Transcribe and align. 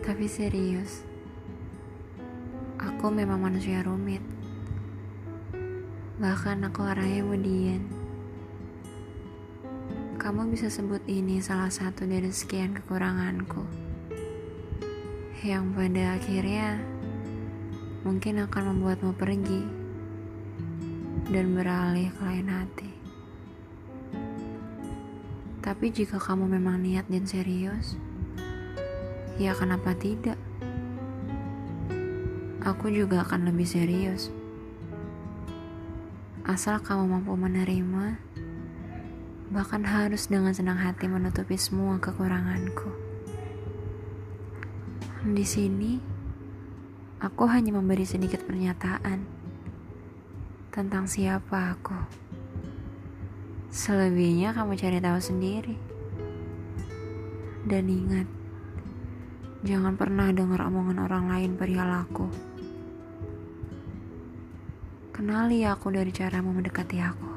Tapi 0.00 0.24
serius, 0.24 1.04
aku 2.80 3.12
memang 3.12 3.36
manusia 3.36 3.84
rumit. 3.84 4.24
Bahkan 6.16 6.64
aku 6.72 6.88
orangnya 6.88 7.20
mudian. 7.20 7.84
Kamu 10.16 10.48
bisa 10.48 10.72
sebut 10.72 11.04
ini 11.04 11.44
salah 11.44 11.68
satu 11.68 12.08
dari 12.08 12.32
sekian 12.32 12.72
kekuranganku. 12.72 13.60
Yang 15.44 15.64
pada 15.76 16.04
akhirnya 16.16 16.80
mungkin 18.08 18.40
akan 18.40 18.62
membuatmu 18.72 19.12
pergi 19.20 19.62
dan 21.28 21.52
beralih 21.52 22.08
ke 22.08 22.22
lain 22.24 22.48
hati. 22.48 23.01
Tapi 25.62 25.94
jika 25.94 26.18
kamu 26.18 26.58
memang 26.58 26.82
niat 26.82 27.06
dan 27.06 27.22
serius, 27.22 27.94
ya 29.38 29.54
kenapa 29.54 29.94
tidak? 29.94 30.34
Aku 32.66 32.90
juga 32.90 33.22
akan 33.22 33.46
lebih 33.46 33.66
serius. 33.66 34.34
Asal 36.42 36.82
kamu 36.82 37.06
mampu 37.06 37.38
menerima, 37.38 38.18
bahkan 39.54 39.86
harus 39.86 40.26
dengan 40.26 40.50
senang 40.50 40.82
hati 40.82 41.06
menutupi 41.06 41.54
semua 41.54 41.94
kekuranganku. 42.02 42.90
Di 45.22 45.46
sini, 45.46 46.02
aku 47.22 47.46
hanya 47.46 47.70
memberi 47.78 48.02
sedikit 48.02 48.42
pernyataan 48.42 49.22
tentang 50.74 51.06
siapa 51.06 51.78
aku. 51.78 51.94
Selebihnya 53.72 54.52
kamu 54.52 54.76
cari 54.76 55.00
tahu 55.00 55.16
sendiri. 55.16 55.80
Dan 57.64 57.88
ingat, 57.88 58.28
jangan 59.64 59.96
pernah 59.96 60.28
dengar 60.28 60.68
omongan 60.68 61.08
orang 61.08 61.32
lain 61.32 61.56
perihal 61.56 61.88
aku. 62.04 62.28
Kenali 65.16 65.64
aku 65.64 65.88
dari 65.88 66.12
caramu 66.12 66.52
mendekati 66.52 67.00
aku. 67.00 67.32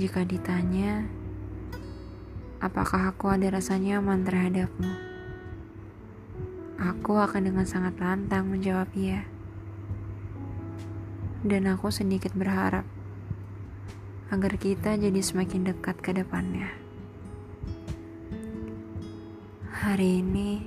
Jika 0.00 0.24
ditanya, 0.24 1.04
apakah 2.56 3.12
aku 3.12 3.28
ada 3.28 3.52
rasa 3.52 3.76
nyaman 3.76 4.24
terhadapmu? 4.24 4.92
Aku 6.80 7.20
akan 7.20 7.52
dengan 7.52 7.68
sangat 7.68 8.00
lantang 8.00 8.48
menjawab 8.48 8.88
iya. 8.96 9.28
Dan 11.44 11.68
aku 11.68 11.92
sedikit 11.92 12.32
berharap 12.32 12.88
agar 14.30 14.54
kita 14.54 14.94
jadi 14.94 15.18
semakin 15.18 15.74
dekat 15.74 15.98
ke 15.98 16.14
depannya. 16.14 16.70
Hari 19.74 20.22
ini, 20.22 20.62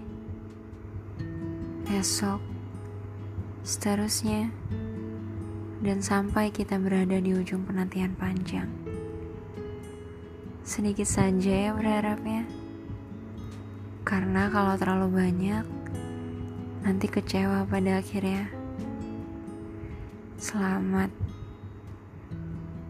esok, 1.87 2.43
seterusnya, 3.63 4.51
dan 5.79 6.03
sampai 6.03 6.51
kita 6.51 6.75
berada 6.75 7.15
di 7.23 7.31
ujung 7.31 7.63
penantian 7.63 8.11
panjang. 8.19 8.67
Sedikit 10.67 11.07
saja 11.07 11.71
ya 11.71 11.71
berharapnya. 11.71 12.43
Karena 14.03 14.51
kalau 14.51 14.75
terlalu 14.75 15.07
banyak, 15.23 15.65
nanti 16.83 17.07
kecewa 17.07 17.63
pada 17.63 18.03
akhirnya. 18.03 18.51
Selamat. 20.35 21.32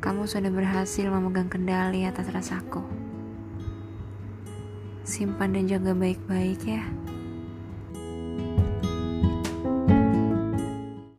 Kamu 0.03 0.27
sudah 0.27 0.51
berhasil 0.51 1.07
memegang 1.07 1.47
kendali 1.47 2.03
atas 2.03 2.27
rasaku. 2.27 2.83
Simpan 5.07 5.55
dan 5.55 5.63
jaga 5.63 5.95
baik-baik 5.95 6.59
ya. 6.67 6.83